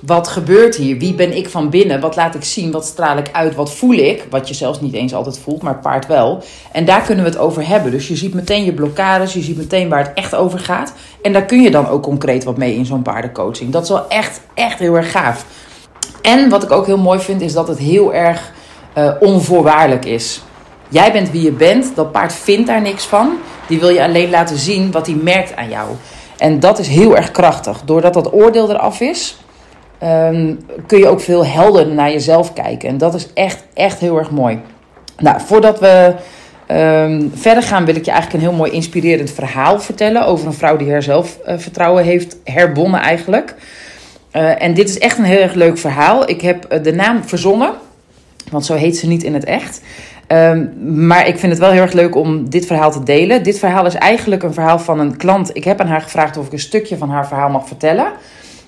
wat 0.00 0.28
gebeurt 0.28 0.76
hier? 0.76 0.98
Wie 0.98 1.14
ben 1.14 1.36
ik 1.36 1.48
van 1.48 1.70
binnen? 1.70 2.00
Wat 2.00 2.16
laat 2.16 2.34
ik 2.34 2.44
zien? 2.44 2.70
Wat 2.70 2.84
straal 2.84 3.16
ik 3.16 3.28
uit? 3.32 3.54
Wat 3.54 3.74
voel 3.74 3.94
ik? 3.94 4.26
Wat 4.30 4.48
je 4.48 4.54
zelfs 4.54 4.80
niet 4.80 4.94
eens 4.94 5.14
altijd 5.14 5.38
voelt, 5.38 5.62
maar 5.62 5.78
paard 5.78 6.06
wel. 6.06 6.42
En 6.72 6.84
daar 6.84 7.02
kunnen 7.02 7.24
we 7.24 7.30
het 7.30 7.38
over 7.38 7.68
hebben. 7.68 7.90
Dus 7.90 8.08
je 8.08 8.16
ziet 8.16 8.34
meteen 8.34 8.64
je 8.64 8.72
blokkades, 8.72 9.32
je 9.32 9.42
ziet 9.42 9.56
meteen 9.56 9.88
waar 9.88 10.04
het 10.04 10.14
echt 10.14 10.34
over 10.34 10.58
gaat. 10.58 10.92
En 11.22 11.32
daar 11.32 11.44
kun 11.44 11.62
je 11.62 11.70
dan 11.70 11.88
ook 11.88 12.02
concreet 12.02 12.44
wat 12.44 12.56
mee 12.56 12.74
in 12.74 12.86
zo'n 12.86 13.02
paardencoaching. 13.02 13.72
Dat 13.72 13.82
is 13.82 13.88
wel 13.88 14.08
echt, 14.08 14.40
echt 14.54 14.78
heel 14.78 14.96
erg 14.96 15.10
gaaf. 15.10 15.46
En 16.22 16.48
wat 16.48 16.62
ik 16.62 16.70
ook 16.70 16.86
heel 16.86 16.98
mooi 16.98 17.20
vind, 17.20 17.40
is 17.40 17.52
dat 17.52 17.68
het 17.68 17.78
heel 17.78 18.14
erg 18.14 18.52
uh, 18.98 19.10
onvoorwaardelijk 19.20 20.04
is. 20.04 20.42
Jij 20.88 21.12
bent 21.12 21.30
wie 21.30 21.42
je 21.42 21.52
bent, 21.52 21.92
dat 21.94 22.12
paard 22.12 22.32
vindt 22.32 22.66
daar 22.66 22.80
niks 22.80 23.04
van. 23.04 23.32
Die 23.66 23.80
wil 23.80 23.88
je 23.88 24.02
alleen 24.02 24.30
laten 24.30 24.56
zien 24.56 24.90
wat 24.90 25.06
hij 25.06 25.16
merkt 25.16 25.56
aan 25.56 25.68
jou. 25.68 25.88
En 26.38 26.60
dat 26.60 26.78
is 26.78 26.88
heel 26.88 27.16
erg 27.16 27.30
krachtig. 27.30 27.80
Doordat 27.84 28.14
dat 28.14 28.32
oordeel 28.32 28.70
eraf 28.70 29.00
is, 29.00 29.36
um, 30.02 30.58
kun 30.86 30.98
je 30.98 31.08
ook 31.08 31.20
veel 31.20 31.46
helderder 31.46 31.94
naar 31.94 32.10
jezelf 32.10 32.52
kijken. 32.52 32.88
En 32.88 32.98
dat 32.98 33.14
is 33.14 33.32
echt, 33.34 33.64
echt 33.74 33.98
heel 33.98 34.18
erg 34.18 34.30
mooi. 34.30 34.60
Nou, 35.16 35.40
voordat 35.40 35.80
we 35.80 36.14
um, 36.68 37.32
verder 37.34 37.62
gaan, 37.62 37.84
wil 37.84 37.96
ik 37.96 38.04
je 38.04 38.10
eigenlijk 38.10 38.42
een 38.42 38.48
heel 38.48 38.58
mooi 38.58 38.70
inspirerend 38.70 39.30
verhaal 39.30 39.80
vertellen 39.80 40.26
over 40.26 40.46
een 40.46 40.52
vrouw 40.52 40.76
die 40.76 40.90
haar 40.90 41.02
zelfvertrouwen 41.02 42.04
heeft 42.04 42.36
herwonnen 42.44 43.00
eigenlijk. 43.00 43.54
Uh, 44.36 44.62
en 44.62 44.74
dit 44.74 44.88
is 44.88 44.98
echt 44.98 45.18
een 45.18 45.24
heel 45.24 45.40
erg 45.40 45.54
leuk 45.54 45.78
verhaal. 45.78 46.28
Ik 46.28 46.40
heb 46.40 46.80
de 46.82 46.92
naam 46.92 47.24
verzonnen. 47.24 47.72
Want 48.50 48.66
zo 48.66 48.74
heet 48.74 48.96
ze 48.96 49.06
niet 49.06 49.22
in 49.22 49.34
het 49.34 49.44
echt. 49.44 49.80
Um, 50.28 50.72
maar 51.06 51.26
ik 51.28 51.38
vind 51.38 51.52
het 51.52 51.60
wel 51.60 51.70
heel 51.70 51.82
erg 51.82 51.92
leuk 51.92 52.16
om 52.16 52.50
dit 52.50 52.66
verhaal 52.66 52.90
te 52.90 53.02
delen. 53.02 53.42
Dit 53.42 53.58
verhaal 53.58 53.86
is 53.86 53.94
eigenlijk 53.94 54.42
een 54.42 54.54
verhaal 54.54 54.78
van 54.78 55.00
een 55.00 55.16
klant. 55.16 55.56
Ik 55.56 55.64
heb 55.64 55.80
aan 55.80 55.86
haar 55.86 56.00
gevraagd 56.00 56.36
of 56.36 56.46
ik 56.46 56.52
een 56.52 56.58
stukje 56.58 56.96
van 56.96 57.10
haar 57.10 57.26
verhaal 57.26 57.50
mag 57.50 57.66
vertellen 57.66 58.06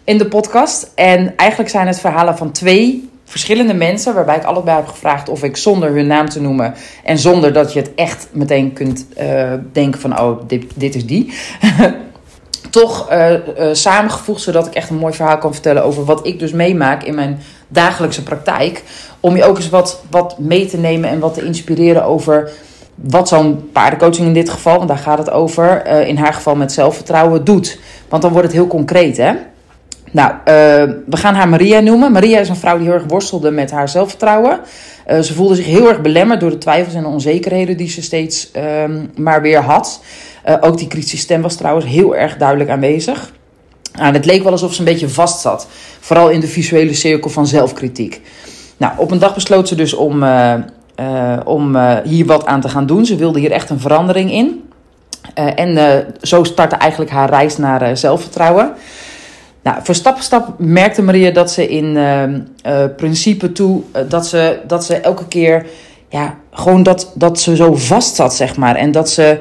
in 0.04 0.18
de 0.18 0.26
podcast. 0.26 0.92
En 0.94 1.36
eigenlijk 1.36 1.70
zijn 1.70 1.86
het 1.86 2.00
verhalen 2.00 2.36
van 2.36 2.52
twee 2.52 3.08
verschillende 3.24 3.74
mensen, 3.74 4.14
waarbij 4.14 4.36
ik 4.36 4.44
allebei 4.44 4.76
heb 4.76 4.86
gevraagd 4.86 5.28
of 5.28 5.42
ik 5.42 5.56
zonder 5.56 5.90
hun 5.90 6.06
naam 6.06 6.28
te 6.28 6.40
noemen 6.40 6.74
en 7.04 7.18
zonder 7.18 7.52
dat 7.52 7.72
je 7.72 7.80
het 7.80 7.94
echt 7.94 8.28
meteen 8.32 8.72
kunt 8.72 9.06
uh, 9.20 9.52
denken 9.72 10.00
van 10.00 10.20
oh, 10.20 10.40
dit, 10.46 10.64
dit 10.74 10.94
is 10.94 11.06
die. 11.06 11.32
toch 12.74 13.12
uh, 13.12 13.32
uh, 13.32 13.38
samengevoegd, 13.72 14.40
zodat 14.40 14.66
ik 14.66 14.74
echt 14.74 14.90
een 14.90 14.96
mooi 14.96 15.12
verhaal 15.12 15.38
kan 15.38 15.52
vertellen 15.52 15.84
over 15.84 16.04
wat 16.04 16.26
ik 16.26 16.38
dus 16.38 16.52
meemaak 16.52 17.02
in 17.02 17.14
mijn 17.14 17.40
dagelijkse 17.68 18.22
praktijk. 18.22 18.82
Om 19.20 19.36
je 19.36 19.44
ook 19.44 19.56
eens 19.56 19.68
wat, 19.68 20.02
wat 20.10 20.38
mee 20.38 20.66
te 20.66 20.76
nemen 20.76 21.10
en 21.10 21.18
wat 21.18 21.34
te 21.34 21.44
inspireren 21.44 22.04
over 22.04 22.50
wat 22.94 23.28
zo'n 23.28 23.70
paardencoaching 23.72 24.26
in 24.26 24.34
dit 24.34 24.50
geval, 24.50 24.76
want 24.76 24.88
daar 24.88 24.98
gaat 24.98 25.18
het 25.18 25.30
over, 25.30 25.86
uh, 25.86 26.08
in 26.08 26.16
haar 26.16 26.34
geval 26.34 26.54
met 26.56 26.72
zelfvertrouwen 26.72 27.44
doet. 27.44 27.78
Want 28.08 28.22
dan 28.22 28.32
wordt 28.32 28.46
het 28.46 28.56
heel 28.56 28.66
concreet, 28.66 29.16
hè? 29.16 29.32
Nou, 30.14 30.32
uh, 30.32 30.44
we 31.06 31.16
gaan 31.16 31.34
haar 31.34 31.48
Maria 31.48 31.80
noemen. 31.80 32.12
Maria 32.12 32.38
is 32.38 32.48
een 32.48 32.56
vrouw 32.56 32.76
die 32.76 32.86
heel 32.86 32.94
erg 32.94 33.04
worstelde 33.08 33.50
met 33.50 33.70
haar 33.70 33.88
zelfvertrouwen. 33.88 34.60
Uh, 35.10 35.20
ze 35.20 35.34
voelde 35.34 35.54
zich 35.54 35.66
heel 35.66 35.88
erg 35.88 36.00
belemmerd 36.00 36.40
door 36.40 36.50
de 36.50 36.58
twijfels 36.58 36.94
en 36.94 37.02
de 37.02 37.08
onzekerheden 37.08 37.76
die 37.76 37.88
ze 37.88 38.02
steeds 38.02 38.50
uh, 38.56 38.62
maar 39.16 39.42
weer 39.42 39.60
had. 39.60 40.00
ook 40.60 40.78
die 40.78 40.88
kritische 40.88 41.16
stem 41.16 41.42
was 41.42 41.56
trouwens 41.56 41.86
heel 41.86 42.16
erg 42.16 42.36
duidelijk 42.36 42.70
aanwezig. 42.70 43.32
Nou, 43.92 44.12
het 44.12 44.24
leek 44.24 44.42
wel 44.42 44.52
alsof 44.52 44.72
ze 44.72 44.78
een 44.78 44.84
beetje 44.84 45.08
vast 45.08 45.40
zat. 45.40 45.66
Vooral 46.00 46.30
in 46.30 46.40
de 46.40 46.46
visuele 46.46 46.94
cirkel 46.94 47.30
van 47.30 47.46
zelfkritiek. 47.46 48.20
Nou, 48.76 48.92
op 48.96 49.10
een 49.10 49.18
dag 49.18 49.34
besloot 49.34 49.68
ze 49.68 49.74
dus 49.74 49.94
om, 49.94 50.24
om 51.44 51.76
hier 52.04 52.26
wat 52.26 52.46
aan 52.46 52.60
te 52.60 52.68
gaan 52.68 52.86
doen. 52.86 53.06
Ze 53.06 53.16
wilde 53.16 53.38
hier 53.38 53.50
echt 53.50 53.70
een 53.70 53.80
verandering 53.80 54.32
in. 54.32 54.70
en 55.34 56.04
zo 56.20 56.44
startte 56.44 56.76
eigenlijk 56.76 57.10
haar 57.10 57.28
reis 57.28 57.56
naar 57.56 57.96
zelfvertrouwen. 57.96 58.72
Nou, 59.64 59.78
voor 59.82 59.94
stap 59.94 60.14
voor 60.14 60.22
stap 60.22 60.54
merkte 60.58 61.02
Maria 61.02 61.30
dat 61.30 61.50
ze 61.50 61.68
in 61.68 61.98
principe 62.96 63.52
toe... 63.52 63.82
dat, 64.08 64.26
ze, 64.26 64.58
dat 64.66 64.84
ze 64.84 64.96
elke 64.96 65.28
keer... 65.28 65.66
Ja, 66.08 66.38
gewoon 66.50 66.82
dat, 66.82 67.12
dat 67.14 67.40
ze 67.40 67.56
zo 67.56 67.74
vast 67.74 68.14
zat, 68.14 68.34
zeg 68.34 68.56
maar. 68.56 68.76
En 68.76 68.92
dat 68.92 69.10
ze 69.10 69.38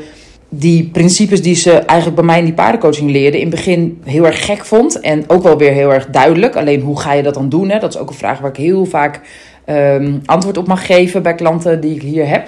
die 0.50 0.90
principes 0.90 1.42
die 1.42 1.56
ze 1.56 1.72
eigenlijk 1.72 2.16
bij 2.16 2.26
mij 2.26 2.40
in 2.40 2.46
die 2.46 2.54
paardencoaching 2.54 3.12
leerde, 3.12 3.38
in 3.38 3.48
het 3.48 3.56
begin 3.56 4.02
heel 4.04 4.26
erg 4.26 4.46
gek 4.46 4.66
vond. 4.66 5.00
En 5.00 5.24
ook 5.28 5.44
wel 5.44 5.58
weer 5.58 5.72
heel 5.72 5.94
erg 5.94 6.08
duidelijk. 6.08 6.56
Alleen 6.56 6.82
hoe 6.82 7.00
ga 7.00 7.14
je 7.14 7.24
dat 7.24 7.34
dan 7.34 7.50
doen? 7.50 7.70
Hè? 7.70 7.80
Dat 7.80 7.94
is 7.94 8.00
ook 8.00 8.10
een 8.10 8.16
vraag 8.16 8.40
waar 8.40 8.50
ik 8.50 8.58
heel 8.58 8.86
vaak 8.86 9.22
um, 9.66 10.22
antwoord 10.26 10.58
op 10.58 10.68
mag 10.68 10.86
geven 10.86 11.24
bij 11.24 11.36
klanten 11.36 11.82
die 11.82 11.96
ik 11.96 12.02
hier 12.02 12.28
heb. 12.28 12.48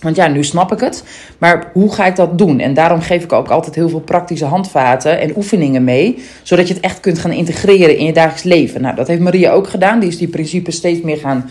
Want 0.00 0.16
ja, 0.16 0.26
nu 0.28 0.44
snap 0.44 0.72
ik 0.72 0.80
het. 0.80 1.04
Maar 1.38 1.70
hoe 1.72 1.92
ga 1.92 2.06
ik 2.06 2.16
dat 2.16 2.38
doen? 2.38 2.60
En 2.60 2.74
daarom 2.74 3.00
geef 3.00 3.24
ik 3.24 3.32
ook 3.32 3.48
altijd 3.48 3.74
heel 3.74 3.88
veel 3.88 4.00
praktische 4.00 4.44
handvaten 4.44 5.20
en 5.20 5.36
oefeningen 5.36 5.84
mee. 5.84 6.22
Zodat 6.42 6.68
je 6.68 6.74
het 6.74 6.82
echt 6.82 7.00
kunt 7.00 7.18
gaan 7.18 7.32
integreren 7.32 7.96
in 7.96 8.04
je 8.04 8.12
dagelijks 8.12 8.42
leven. 8.42 8.80
Nou, 8.80 8.94
dat 8.94 9.06
heeft 9.06 9.20
Maria 9.20 9.52
ook 9.52 9.68
gedaan. 9.68 10.00
Die 10.00 10.08
is 10.08 10.18
die 10.18 10.28
principes 10.28 10.76
steeds 10.76 11.00
meer 11.00 11.16
gaan 11.16 11.50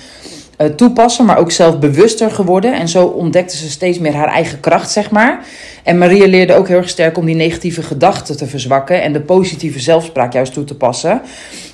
uh, 0.58 0.68
toepassen, 0.68 1.26
maar 1.26 1.38
ook 1.38 1.52
zelf 1.52 1.80
bewuster 1.80 2.32
geworden. 2.32 2.74
En 2.74 2.88
zo 2.88 3.06
ontdekte 3.06 3.58
ze 3.58 3.70
steeds 3.70 4.00
meer 4.00 4.14
haar 4.14 4.28
eigen 4.28 4.60
kracht, 4.60 4.92
zeg 4.92 5.12
maar. 5.12 5.46
En 5.84 5.98
Maria 5.98 6.28
leerde 6.28 6.56
ook 6.56 6.68
heel 6.68 6.78
erg 6.78 6.90
sterk 6.90 7.18
om 7.18 7.26
die 7.26 7.36
negatieve 7.36 7.84
gedachten 7.84 8.38
te 8.38 8.48
verzwakken 8.48 9.02
en 9.02 9.14
de 9.14 9.22
positieve 9.22 9.80
zelfspraak 9.80 10.34
juist 10.34 10.54
toe 10.54 10.64
te 10.64 10.76
passen. 10.76 11.22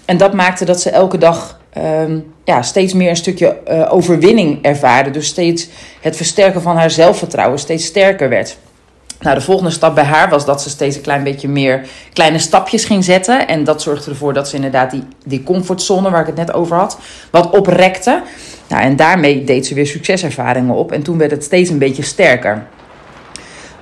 En 0.05 0.17
dat 0.17 0.33
maakte 0.33 0.65
dat 0.65 0.81
ze 0.81 0.89
elke 0.89 1.17
dag 1.17 1.60
um, 1.77 2.33
ja, 2.43 2.61
steeds 2.61 2.93
meer 2.93 3.09
een 3.09 3.15
stukje 3.15 3.57
uh, 3.67 3.93
overwinning 3.93 4.63
ervaarde. 4.63 5.09
Dus 5.09 5.27
steeds 5.27 5.67
het 6.01 6.15
versterken 6.15 6.61
van 6.61 6.77
haar 6.77 6.91
zelfvertrouwen 6.91 7.59
steeds 7.59 7.85
sterker 7.85 8.29
werd. 8.29 8.57
Nou, 9.19 9.35
de 9.35 9.41
volgende 9.41 9.71
stap 9.71 9.95
bij 9.95 10.03
haar 10.03 10.29
was 10.29 10.45
dat 10.45 10.61
ze 10.61 10.69
steeds 10.69 10.95
een 10.95 11.01
klein 11.01 11.23
beetje 11.23 11.47
meer 11.47 11.87
kleine 12.13 12.39
stapjes 12.39 12.85
ging 12.85 13.03
zetten. 13.03 13.47
En 13.47 13.63
dat 13.63 13.81
zorgde 13.81 14.11
ervoor 14.11 14.33
dat 14.33 14.49
ze 14.49 14.55
inderdaad 14.55 14.91
die, 14.91 15.03
die 15.25 15.43
comfortzone 15.43 16.09
waar 16.09 16.21
ik 16.21 16.27
het 16.27 16.35
net 16.35 16.53
over 16.53 16.77
had, 16.77 16.97
wat 17.31 17.49
oprekte. 17.49 18.21
Nou, 18.67 18.83
en 18.83 18.95
daarmee 18.95 19.43
deed 19.43 19.65
ze 19.67 19.73
weer 19.73 19.87
succeservaringen 19.87 20.75
op. 20.75 20.91
En 20.91 21.01
toen 21.01 21.17
werd 21.17 21.31
het 21.31 21.43
steeds 21.43 21.69
een 21.69 21.77
beetje 21.77 22.03
sterker. 22.03 22.65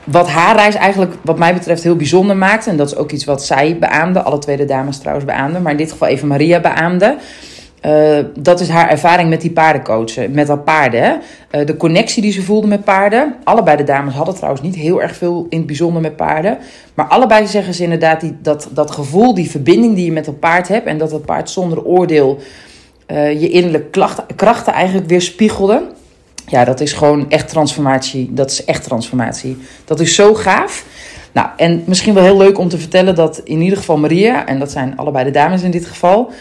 wat 0.04 0.30
haar 0.30 0.56
reis 0.56 0.76
eigenlijk, 0.76 1.14
wat 1.22 1.38
mij 1.38 1.54
betreft, 1.54 1.84
heel 1.84 1.96
bijzonder 1.96 2.38
maakt. 2.38 2.68
En 2.68 2.78
dat 2.78 2.88
is 2.88 2.96
ook 2.96 3.12
iets 3.12 3.26
wat 3.26 3.46
zij 3.46 3.78
beaamde. 3.80 4.22
Alle 4.22 4.40
twee 4.40 4.58
de 4.58 4.66
dames 4.66 4.98
trouwens 4.98 5.26
beaamden. 5.26 5.62
Maar 5.62 5.72
in 5.72 5.78
dit 5.78 5.92
geval 5.92 6.08
even 6.08 6.28
Maria 6.28 6.60
beaamde. 6.60 7.18
Uh, 7.86 8.20
dat 8.40 8.60
is 8.60 8.70
haar 8.70 8.90
ervaring 8.90 9.30
met 9.30 9.42
die 9.42 9.52
paardencoachen, 9.52 10.32
met 10.32 10.48
dat 10.48 10.64
paarden. 10.64 11.22
Uh, 11.52 11.66
de 11.66 11.78
connectie 11.78 12.22
die 12.22 12.32
ze 12.32 12.42
voelde 12.42 12.68
met 12.68 12.84
paarden. 12.84 13.36
Allebei 13.44 13.78
de 13.78 13.84
dames 13.84 14.14
hadden 14.14 14.36
trouwens 14.36 14.62
niet 14.62 14.76
heel 14.76 15.02
erg 15.02 15.16
veel 15.16 15.46
in 15.50 15.58
het 15.58 15.68
bijzonder 15.68 16.02
met 16.02 16.16
paarden. 16.16 16.58
Maar 16.94 17.06
allebei 17.06 17.48
zeggen 17.48 17.74
ze 17.74 17.84
inderdaad 17.84 18.22
die, 18.22 18.38
dat, 18.42 18.70
dat 18.74 18.92
gevoel, 18.92 19.34
die 19.34 19.50
verbinding 19.50 19.96
die 19.96 20.06
je 20.06 20.12
met 20.12 20.28
een 20.28 20.40
paard 20.40 20.68
hebt. 20.68 20.86
En 20.86 20.98
dat 20.98 21.12
het 21.12 21.26
paard 21.26 21.50
zonder 21.50 21.84
oordeel 21.84 22.40
uh, 23.08 23.42
je 23.42 23.50
innerlijke 23.50 24.06
krachten 24.36 24.74
eigenlijk 24.74 25.08
weer 25.08 25.22
spiegelde. 25.22 25.82
Ja, 26.46 26.66
dat 26.66 26.80
is 26.80 26.94
gewoon 26.94 27.30
echt 27.30 27.50
transformatie. 27.50 28.34
Dat 28.34 28.52
is 28.52 28.66
echt 28.66 28.84
transformatie. 28.84 29.58
Dat 29.86 30.00
is 30.00 30.16
zo 30.16 30.34
gaaf. 30.34 30.86
Nou, 31.32 31.48
en 31.58 31.84
misschien 31.86 32.14
wel 32.14 32.24
heel 32.24 32.38
leuk 32.38 32.58
om 32.58 32.70
te 32.70 32.78
vertellen 32.78 33.16
dat 33.16 33.42
in 33.44 33.62
ieder 33.62 33.78
geval 33.78 33.98
Maria, 33.98 34.46
en 34.46 34.60
dat 34.60 34.72
zijn 34.72 34.98
allebei 34.98 35.26
de 35.26 35.32
dames 35.32 35.62
in 35.62 35.72
dit 35.72 35.86
geval 35.86 36.32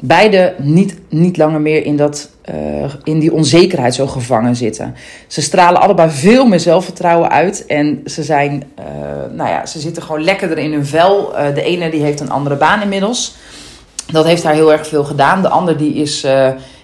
beide 0.00 0.54
niet, 0.58 0.98
niet 1.08 1.36
langer 1.36 1.60
meer 1.60 1.84
in, 1.84 1.96
dat, 1.96 2.30
uh, 2.54 2.94
in 3.02 3.18
die 3.18 3.32
onzekerheid 3.32 3.94
zo 3.94 4.06
gevangen 4.06 4.56
zitten. 4.56 4.94
Ze 5.26 5.42
stralen 5.42 5.80
allebei 5.80 6.10
veel 6.10 6.46
meer 6.46 6.60
zelfvertrouwen 6.60 7.30
uit. 7.30 7.66
En 7.66 8.00
ze, 8.06 8.22
zijn, 8.22 8.62
uh, 8.78 8.84
nou 9.36 9.50
ja, 9.50 9.66
ze 9.66 9.80
zitten 9.80 10.02
gewoon 10.02 10.24
lekkerder 10.24 10.58
in 10.58 10.72
hun 10.72 10.86
vel. 10.86 11.32
Uh, 11.32 11.54
de 11.54 11.62
ene 11.62 11.90
die 11.90 12.02
heeft 12.02 12.20
een 12.20 12.30
andere 12.30 12.56
baan 12.56 12.82
inmiddels. 12.82 13.34
Dat 14.12 14.24
heeft 14.24 14.42
haar 14.42 14.54
heel 14.54 14.72
erg 14.72 14.86
veel 14.86 15.04
gedaan. 15.04 15.42
De 15.42 15.48
ander 15.48 15.76
die 15.76 15.94
is 15.94 16.26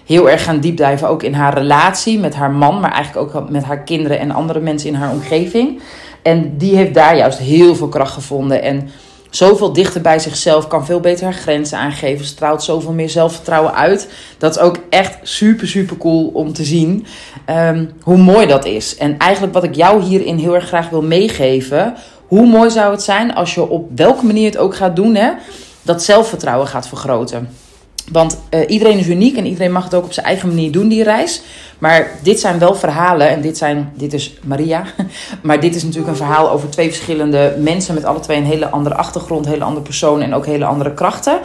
heel 0.05 0.29
erg 0.29 0.43
gaan 0.43 0.59
diepdijven 0.59 1.07
ook 1.07 1.23
in 1.23 1.33
haar 1.33 1.53
relatie 1.53 2.19
met 2.19 2.35
haar 2.35 2.51
man. 2.51 2.79
Maar 2.79 2.91
eigenlijk 2.91 3.35
ook 3.35 3.49
met 3.49 3.63
haar 3.63 3.79
kinderen 3.79 4.19
en 4.19 4.31
andere 4.31 4.59
mensen 4.59 4.89
in 4.89 4.95
haar 4.95 5.11
omgeving. 5.11 5.81
En 6.21 6.57
die 6.57 6.75
heeft 6.75 6.93
daar 6.93 7.17
juist 7.17 7.37
heel 7.37 7.75
veel 7.75 7.87
kracht 7.87 8.13
gevonden. 8.13 8.61
En 8.61 8.89
zoveel 9.31 9.73
dichter 9.73 10.01
bij 10.01 10.19
zichzelf, 10.19 10.67
kan 10.67 10.85
veel 10.85 10.99
beter 10.99 11.23
haar 11.23 11.33
grenzen 11.33 11.77
aangeven, 11.77 12.25
straalt 12.25 12.63
zoveel 12.63 12.91
meer 12.91 13.09
zelfvertrouwen 13.09 13.73
uit. 13.73 14.07
Dat 14.37 14.55
is 14.55 14.61
ook 14.61 14.77
echt 14.89 15.17
super, 15.21 15.67
super 15.67 15.97
cool 15.97 16.31
om 16.33 16.53
te 16.53 16.63
zien 16.63 17.05
um, 17.49 17.91
hoe 18.01 18.17
mooi 18.17 18.47
dat 18.47 18.65
is. 18.65 18.95
En 18.95 19.17
eigenlijk 19.17 19.53
wat 19.53 19.63
ik 19.63 19.75
jou 19.75 20.01
hierin 20.01 20.37
heel 20.37 20.55
erg 20.55 20.67
graag 20.67 20.89
wil 20.89 21.01
meegeven, 21.01 21.95
hoe 22.27 22.45
mooi 22.45 22.69
zou 22.69 22.91
het 22.91 23.01
zijn 23.03 23.33
als 23.33 23.53
je 23.53 23.69
op 23.69 23.89
welke 23.95 24.25
manier 24.25 24.45
het 24.45 24.57
ook 24.57 24.75
gaat 24.75 24.95
doen, 24.95 25.15
hè, 25.15 25.31
dat 25.81 26.03
zelfvertrouwen 26.03 26.67
gaat 26.67 26.87
vergroten. 26.87 27.49
Want 28.11 28.39
uh, 28.49 28.59
iedereen 28.67 28.97
is 28.97 29.07
uniek 29.07 29.37
en 29.37 29.45
iedereen 29.45 29.71
mag 29.71 29.83
het 29.83 29.95
ook 29.95 30.03
op 30.03 30.13
zijn 30.13 30.25
eigen 30.25 30.47
manier 30.47 30.71
doen, 30.71 30.87
die 30.87 31.03
reis. 31.03 31.41
Maar 31.79 32.07
dit 32.23 32.39
zijn 32.39 32.59
wel 32.59 32.75
verhalen, 32.75 33.29
en 33.29 33.41
dit, 33.41 33.57
zijn, 33.57 33.91
dit 33.95 34.13
is 34.13 34.33
Maria. 34.43 34.83
Maar 35.41 35.59
dit 35.59 35.75
is 35.75 35.83
natuurlijk 35.83 36.09
een 36.09 36.25
verhaal 36.25 36.49
over 36.49 36.69
twee 36.69 36.87
verschillende 36.87 37.55
mensen 37.59 37.93
met 37.93 38.05
alle 38.05 38.19
twee 38.19 38.37
een 38.37 38.45
hele 38.45 38.69
andere 38.69 38.95
achtergrond, 38.95 39.45
hele 39.45 39.63
andere 39.63 39.85
persoon 39.85 40.21
en 40.21 40.33
ook 40.33 40.45
hele 40.45 40.65
andere 40.65 40.93
krachten. 40.93 41.39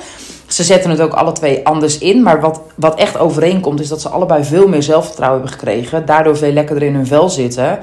Ze 0.46 0.64
zetten 0.64 0.90
het 0.90 1.00
ook 1.00 1.12
alle 1.12 1.32
twee 1.32 1.66
anders 1.66 1.98
in. 1.98 2.22
Maar 2.22 2.40
wat, 2.40 2.60
wat 2.74 2.98
echt 2.98 3.18
overeenkomt, 3.18 3.80
is 3.80 3.88
dat 3.88 4.00
ze 4.00 4.08
allebei 4.08 4.44
veel 4.44 4.68
meer 4.68 4.82
zelfvertrouwen 4.82 5.40
hebben 5.40 5.58
gekregen. 5.58 6.06
Daardoor 6.06 6.36
veel 6.36 6.52
lekkerder 6.52 6.88
in 6.88 6.94
hun 6.94 7.06
vel 7.06 7.28
zitten. 7.28 7.78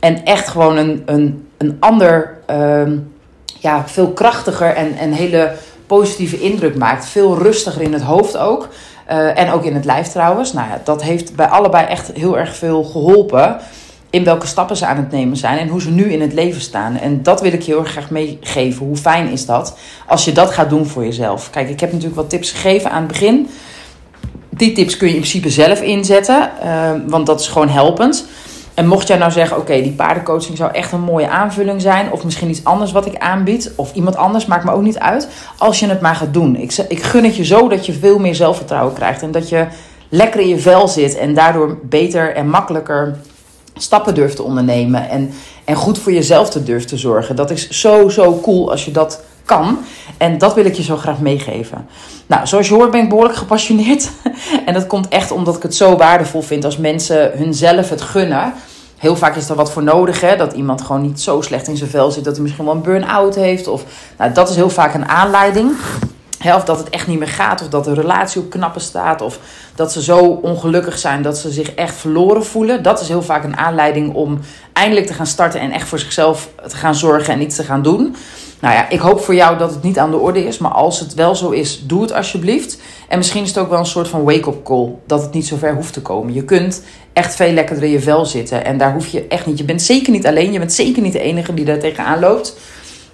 En 0.00 0.24
echt 0.24 0.48
gewoon 0.48 0.76
een, 0.76 1.02
een, 1.06 1.48
een 1.58 1.76
ander, 1.80 2.38
uh, 2.50 2.82
ja, 3.58 3.84
veel 3.88 4.08
krachtiger 4.08 4.74
en, 4.74 4.96
en 4.96 5.12
hele 5.12 5.52
positieve 5.86 6.40
indruk 6.40 6.76
maakt. 6.76 7.06
Veel 7.06 7.38
rustiger 7.38 7.82
in 7.82 7.92
het 7.92 8.02
hoofd 8.02 8.36
ook. 8.36 8.68
Uh, 9.10 9.38
en 9.38 9.50
ook 9.50 9.64
in 9.64 9.74
het 9.74 9.84
lijf 9.84 10.08
trouwens. 10.08 10.52
Nou 10.52 10.68
ja, 10.68 10.80
dat 10.84 11.02
heeft 11.02 11.36
bij 11.36 11.46
allebei 11.46 11.86
echt 11.86 12.10
heel 12.14 12.38
erg 12.38 12.56
veel 12.56 12.84
geholpen. 12.84 13.56
In 14.10 14.24
welke 14.24 14.46
stappen 14.46 14.76
ze 14.76 14.86
aan 14.86 14.96
het 14.96 15.10
nemen 15.10 15.36
zijn 15.36 15.58
en 15.58 15.68
hoe 15.68 15.80
ze 15.80 15.90
nu 15.90 16.12
in 16.12 16.20
het 16.20 16.32
leven 16.32 16.60
staan. 16.60 16.96
En 16.96 17.22
dat 17.22 17.40
wil 17.40 17.52
ik 17.52 17.64
heel 17.64 17.78
erg 17.78 17.90
graag 17.90 18.10
meegeven. 18.10 18.86
Hoe 18.86 18.96
fijn 18.96 19.28
is 19.28 19.46
dat 19.46 19.78
als 20.06 20.24
je 20.24 20.32
dat 20.32 20.50
gaat 20.50 20.70
doen 20.70 20.86
voor 20.86 21.04
jezelf? 21.04 21.50
Kijk, 21.50 21.68
ik 21.68 21.80
heb 21.80 21.90
natuurlijk 21.90 22.20
wat 22.20 22.30
tips 22.30 22.50
gegeven 22.50 22.90
aan 22.90 23.02
het 23.02 23.12
begin. 23.12 23.48
Die 24.48 24.72
tips 24.72 24.96
kun 24.96 25.08
je 25.08 25.14
in 25.14 25.20
principe 25.20 25.50
zelf 25.50 25.80
inzetten, 25.80 26.50
uh, 26.64 26.90
want 27.06 27.26
dat 27.26 27.40
is 27.40 27.48
gewoon 27.48 27.68
helpend. 27.68 28.26
En 28.74 28.86
mocht 28.86 29.06
jij 29.06 29.18
nou 29.18 29.30
zeggen, 29.30 29.56
oké, 29.56 29.82
die 29.82 29.92
paardencoaching 29.92 30.56
zou 30.56 30.72
echt 30.72 30.92
een 30.92 31.00
mooie 31.00 31.28
aanvulling 31.28 31.80
zijn, 31.80 32.12
of 32.12 32.24
misschien 32.24 32.48
iets 32.48 32.64
anders 32.64 32.92
wat 32.92 33.06
ik 33.06 33.16
aanbied, 33.18 33.72
of 33.76 33.94
iemand 33.94 34.16
anders, 34.16 34.46
maakt 34.46 34.64
me 34.64 34.72
ook 34.72 34.82
niet 34.82 34.98
uit. 34.98 35.28
Als 35.58 35.80
je 35.80 35.86
het 35.86 36.00
maar 36.00 36.14
gaat 36.14 36.34
doen. 36.34 36.56
Ik, 36.56 36.76
ik 36.88 37.02
gun 37.02 37.24
het 37.24 37.36
je 37.36 37.44
zo 37.44 37.68
dat 37.68 37.86
je 37.86 37.92
veel 37.92 38.18
meer 38.18 38.34
zelfvertrouwen 38.34 38.94
krijgt 38.94 39.22
en 39.22 39.30
dat 39.30 39.48
je 39.48 39.66
lekker 40.08 40.40
in 40.40 40.48
je 40.48 40.58
vel 40.58 40.88
zit 40.88 41.16
en 41.16 41.34
daardoor 41.34 41.78
beter 41.82 42.34
en 42.34 42.48
makkelijker 42.48 43.16
stappen 43.74 44.14
durft 44.14 44.36
te 44.36 44.42
ondernemen 44.42 45.08
en, 45.08 45.30
en 45.64 45.74
goed 45.74 45.98
voor 45.98 46.12
jezelf 46.12 46.50
te 46.50 46.62
durft 46.62 46.88
te 46.88 46.96
zorgen. 46.96 47.36
Dat 47.36 47.50
is 47.50 47.68
zo, 47.68 48.08
zo 48.08 48.40
cool 48.40 48.70
als 48.70 48.84
je 48.84 48.90
dat 48.90 49.22
kan. 49.44 49.78
En 50.16 50.38
dat 50.38 50.54
wil 50.54 50.64
ik 50.64 50.74
je 50.74 50.82
zo 50.82 50.96
graag 50.96 51.18
meegeven. 51.18 51.86
Nou, 52.26 52.46
zoals 52.46 52.68
je 52.68 52.74
hoort 52.74 52.90
ben 52.90 53.02
ik 53.02 53.08
behoorlijk 53.08 53.36
gepassioneerd. 53.36 54.10
en 54.66 54.74
dat 54.74 54.86
komt 54.86 55.08
echt 55.08 55.30
omdat 55.30 55.56
ik 55.56 55.62
het 55.62 55.74
zo 55.74 55.96
waardevol 55.96 56.42
vind 56.42 56.64
als 56.64 56.76
mensen 56.76 57.32
hunzelf 57.34 57.88
het 57.88 58.00
gunnen. 58.00 58.52
Heel 59.02 59.16
vaak 59.16 59.36
is 59.36 59.48
er 59.48 59.56
wat 59.56 59.72
voor 59.72 59.82
nodig, 59.82 60.20
hè? 60.20 60.36
dat 60.36 60.52
iemand 60.52 60.82
gewoon 60.82 61.02
niet 61.02 61.20
zo 61.20 61.40
slecht 61.40 61.68
in 61.68 61.76
zijn 61.76 61.90
vel 61.90 62.10
zit 62.10 62.24
dat 62.24 62.34
hij 62.34 62.42
misschien 62.42 62.64
wel 62.64 62.74
een 62.74 62.82
burn-out 62.82 63.34
heeft. 63.34 63.68
Of, 63.68 63.84
nou, 64.18 64.32
dat 64.32 64.50
is 64.50 64.56
heel 64.56 64.70
vaak 64.70 64.94
een 64.94 65.08
aanleiding. 65.08 65.70
of 66.44 66.64
dat 66.64 66.78
het 66.78 66.90
echt 66.90 67.06
niet 67.06 67.18
meer 67.18 67.28
gaat, 67.28 67.62
of 67.62 67.68
dat 67.68 67.84
de 67.84 67.94
relatie 67.94 68.40
op 68.40 68.50
knappen 68.50 68.80
staat, 68.80 69.20
of 69.20 69.38
dat 69.74 69.92
ze 69.92 70.02
zo 70.02 70.18
ongelukkig 70.18 70.98
zijn 70.98 71.22
dat 71.22 71.38
ze 71.38 71.50
zich 71.50 71.74
echt 71.74 71.94
verloren 71.94 72.44
voelen. 72.44 72.82
Dat 72.82 73.00
is 73.00 73.08
heel 73.08 73.22
vaak 73.22 73.44
een 73.44 73.56
aanleiding 73.56 74.14
om 74.14 74.38
eindelijk 74.72 75.06
te 75.06 75.14
gaan 75.14 75.26
starten 75.26 75.60
en 75.60 75.70
echt 75.70 75.88
voor 75.88 75.98
zichzelf 75.98 76.48
te 76.68 76.76
gaan 76.76 76.94
zorgen 76.94 77.34
en 77.34 77.42
iets 77.42 77.56
te 77.56 77.64
gaan 77.64 77.82
doen. 77.82 78.16
Nou 78.62 78.74
ja, 78.74 78.88
ik 78.88 78.98
hoop 78.98 79.20
voor 79.20 79.34
jou 79.34 79.58
dat 79.58 79.70
het 79.70 79.82
niet 79.82 79.98
aan 79.98 80.10
de 80.10 80.16
orde 80.16 80.44
is. 80.44 80.58
Maar 80.58 80.70
als 80.70 81.00
het 81.00 81.14
wel 81.14 81.34
zo 81.34 81.50
is, 81.50 81.82
doe 81.86 82.02
het 82.02 82.12
alsjeblieft. 82.12 82.78
En 83.08 83.18
misschien 83.18 83.42
is 83.42 83.48
het 83.48 83.58
ook 83.58 83.70
wel 83.70 83.78
een 83.78 83.86
soort 83.86 84.08
van 84.08 84.24
wake-up 84.24 84.64
call. 84.64 84.94
Dat 85.06 85.22
het 85.22 85.32
niet 85.32 85.46
zo 85.46 85.56
ver 85.56 85.74
hoeft 85.74 85.92
te 85.92 86.02
komen. 86.02 86.34
Je 86.34 86.44
kunt 86.44 86.82
echt 87.12 87.34
veel 87.34 87.52
lekkerder 87.52 87.84
in 87.84 87.90
je 87.90 88.00
vel 88.00 88.24
zitten. 88.24 88.64
En 88.64 88.78
daar 88.78 88.92
hoef 88.92 89.06
je 89.06 89.26
echt 89.26 89.46
niet. 89.46 89.58
Je 89.58 89.64
bent 89.64 89.82
zeker 89.82 90.12
niet 90.12 90.26
alleen. 90.26 90.52
Je 90.52 90.58
bent 90.58 90.72
zeker 90.72 91.02
niet 91.02 91.12
de 91.12 91.20
enige 91.20 91.54
die 91.54 91.64
daar 91.64 91.78
tegenaan 91.78 92.20
loopt. 92.20 92.56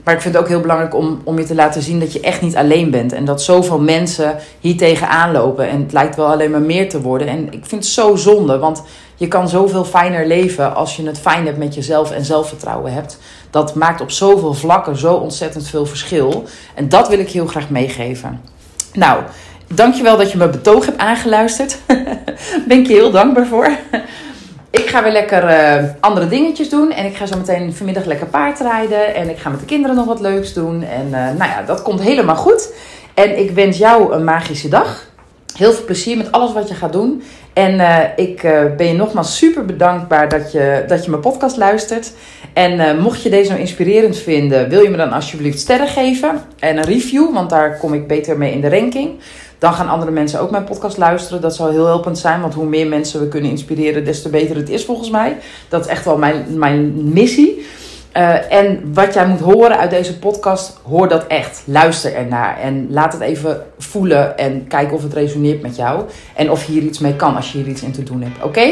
Maar 0.09 0.17
ik 0.17 0.23
vind 0.23 0.35
het 0.35 0.43
ook 0.43 0.50
heel 0.50 0.61
belangrijk 0.61 0.95
om, 0.95 1.21
om 1.25 1.38
je 1.38 1.45
te 1.45 1.55
laten 1.55 1.83
zien 1.83 2.00
dat 2.00 2.12
je 2.12 2.21
echt 2.21 2.43
niet 2.43 2.57
alleen 2.57 2.91
bent. 2.91 3.12
En 3.12 3.25
dat 3.25 3.43
zoveel 3.43 3.81
mensen 3.81 4.37
hier 4.61 4.77
tegenaan 4.77 5.33
lopen. 5.33 5.69
En 5.69 5.83
het 5.83 5.93
lijkt 5.93 6.17
wel 6.17 6.27
alleen 6.27 6.50
maar 6.50 6.61
meer 6.61 6.88
te 6.88 7.00
worden. 7.00 7.29
En 7.29 7.53
ik 7.53 7.67
vind 7.67 7.85
het 7.85 7.93
zo 7.93 8.17
zonde. 8.17 8.59
Want 8.59 8.83
je 9.17 9.29
kan 9.29 9.49
zoveel 9.49 9.85
fijner 9.85 10.27
leven 10.27 10.75
als 10.75 10.97
je 10.97 11.07
het 11.07 11.19
fijn 11.19 11.47
hebt 11.47 11.59
met 11.59 11.75
jezelf 11.75 12.11
en 12.11 12.25
zelfvertrouwen 12.25 12.93
hebt. 12.93 13.19
Dat 13.50 13.75
maakt 13.75 14.00
op 14.00 14.11
zoveel 14.11 14.55
vlakken 14.55 14.97
zo 14.97 15.15
ontzettend 15.15 15.69
veel 15.69 15.87
verschil. 15.87 16.45
En 16.75 16.88
dat 16.88 17.09
wil 17.09 17.19
ik 17.19 17.31
heel 17.31 17.47
graag 17.47 17.71
meegeven. 17.71 18.41
Nou, 18.93 19.23
dankjewel 19.75 20.17
dat 20.17 20.33
je 20.33 20.38
mijn 20.38 20.50
betoog 20.50 20.87
hebt 20.87 20.99
aangeluisterd. 20.99 21.79
ben 22.69 22.79
ik 22.79 22.87
je 22.87 22.95
heel 22.95 23.11
dankbaar 23.11 23.47
voor. 23.47 23.71
Ik 24.71 24.89
ga 24.89 25.03
weer 25.03 25.13
lekker 25.13 25.45
uh, 25.45 25.85
andere 26.01 26.29
dingetjes 26.29 26.69
doen. 26.69 26.93
En 26.93 27.07
ik 27.07 27.17
ga 27.17 27.27
zo 27.27 27.37
meteen 27.37 27.75
vanmiddag 27.75 28.05
lekker 28.05 28.27
paardrijden. 28.27 29.15
En 29.15 29.31
ik 29.31 29.39
ga 29.39 29.51
met 29.51 29.61
de 29.61 29.67
kinderen 29.67 29.97
nog 29.97 30.07
wat 30.07 30.21
leuks 30.21 30.53
doen. 30.53 30.83
En 30.83 31.07
uh, 31.07 31.13
nou 31.13 31.51
ja, 31.51 31.63
dat 31.67 31.83
komt 31.83 32.01
helemaal 32.01 32.37
goed. 32.37 32.73
En 33.15 33.39
ik 33.39 33.51
wens 33.51 33.79
jou 33.79 34.13
een 34.13 34.25
magische 34.25 34.69
dag. 34.69 35.07
Heel 35.57 35.73
veel 35.73 35.85
plezier 35.85 36.17
met 36.17 36.33
alles 36.33 36.53
wat 36.53 36.69
je 36.69 36.75
gaat 36.75 36.93
doen. 36.93 37.23
En 37.53 37.75
uh, 37.75 37.99
ik 38.17 38.43
ben 38.77 38.87
je 38.87 38.93
nogmaals 38.93 39.37
super 39.37 39.65
bedankbaar 39.65 40.29
dat 40.29 40.53
je, 40.53 40.85
dat 40.89 41.05
je 41.05 41.11
mijn 41.11 41.23
podcast 41.23 41.57
luistert. 41.57 42.13
En 42.53 43.01
mocht 43.01 43.23
je 43.23 43.31
deze 43.31 43.49
nou 43.49 43.61
inspirerend 43.61 44.17
vinden, 44.17 44.69
wil 44.69 44.83
je 44.83 44.89
me 44.89 44.97
dan 44.97 45.13
alsjeblieft 45.13 45.59
sterren 45.59 45.89
geven 45.89 46.43
en 46.59 46.77
een 46.77 46.85
review, 46.85 47.33
want 47.33 47.51
daar 47.51 47.79
kom 47.79 47.95
ik 47.95 48.07
beter 48.07 48.39
mee 48.39 48.53
in 48.53 48.61
de 48.61 48.69
ranking. 48.69 49.11
Dan 49.59 49.73
gaan 49.73 49.88
andere 49.88 50.11
mensen 50.11 50.41
ook 50.41 50.50
mijn 50.50 50.65
podcast 50.65 50.97
luisteren. 50.97 51.41
Dat 51.41 51.55
zou 51.55 51.73
heel 51.73 51.87
helpend 51.87 52.19
zijn, 52.19 52.41
want 52.41 52.55
hoe 52.55 52.67
meer 52.67 52.87
mensen 52.87 53.21
we 53.21 53.29
kunnen 53.29 53.50
inspireren, 53.50 54.05
des 54.05 54.23
te 54.23 54.29
beter 54.29 54.57
het 54.57 54.69
is 54.69 54.85
volgens 54.85 55.11
mij. 55.11 55.37
Dat 55.69 55.81
is 55.85 55.91
echt 55.91 56.05
wel 56.05 56.19
mijn, 56.19 56.45
mijn 56.59 57.12
missie. 57.12 57.67
Uh, 58.17 58.53
en 58.53 58.91
wat 58.95 59.15
jij 59.15 59.27
moet 59.27 59.41
horen 59.41 59.79
uit 59.79 59.91
deze 59.91 60.19
podcast, 60.19 60.79
hoor 60.88 61.09
dat 61.09 61.27
echt. 61.27 61.62
Luister 61.65 62.15
ernaar 62.15 62.59
en 62.61 62.87
laat 62.91 63.12
het 63.12 63.23
even 63.23 63.62
voelen 63.79 64.38
en 64.38 64.67
kijk 64.67 64.93
of 64.93 65.03
het 65.03 65.12
resoneert 65.12 65.62
met 65.62 65.77
jou. 65.77 66.05
En 66.35 66.50
of 66.50 66.65
je 66.65 66.73
hier 66.73 66.83
iets 66.83 66.99
mee 66.99 67.17
kan 67.17 67.37
als 67.37 67.53
je 67.53 67.59
hier 67.59 67.67
iets 67.67 67.83
in 67.83 67.93
te 67.93 68.03
doen 68.03 68.23
hebt. 68.23 68.43
Oké? 68.43 68.71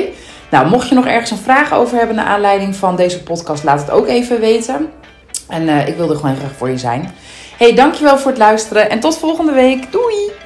Nou, 0.51 0.69
mocht 0.69 0.89
je 0.89 0.95
nog 0.95 1.07
ergens 1.07 1.31
een 1.31 1.37
vraag 1.37 1.75
over 1.75 1.99
hebben 1.99 2.17
naar 2.17 2.27
aanleiding 2.27 2.77
van 2.77 2.97
deze 2.97 3.23
podcast, 3.23 3.65
laat 3.65 3.81
het 3.81 3.91
ook 3.91 4.07
even 4.07 4.41
weten. 4.41 4.91
En 5.49 5.63
uh, 5.63 5.89
ik 5.89 5.97
wil 5.97 6.11
er 6.11 6.17
gewoon 6.17 6.37
graag 6.37 6.57
voor 6.57 6.71
je 6.71 6.79
zijn. 6.79 7.13
Hey, 7.57 7.75
dankjewel 7.75 8.19
voor 8.19 8.31
het 8.31 8.41
luisteren 8.41 8.91
en 8.91 9.01
tot 9.01 9.19
volgende 9.19 9.53
week. 9.53 9.93
Doei! 9.93 10.46